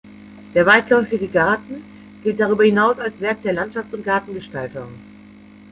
Der 0.55 0.65
weitläufige 0.65 1.27
Garten 1.27 1.83
gilt 2.23 2.39
darüber 2.39 2.63
hinaus 2.63 2.97
als 2.97 3.21
"Werk 3.21 3.43
der 3.43 3.53
Landschafts- 3.53 3.93
und 3.93 4.03
Gartengestaltung". 4.03 4.89